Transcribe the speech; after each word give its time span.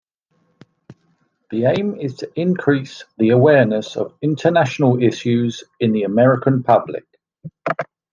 The 1.51 1.65
aim 1.65 1.93
is 1.99 2.15
to 2.15 2.31
increase 2.35 3.03
the 3.19 3.29
awareness 3.29 3.95
of 3.95 4.17
international 4.23 4.99
issues 4.99 5.63
in 5.79 5.91
the 5.93 6.01
American 6.05 6.63
public. 6.63 7.03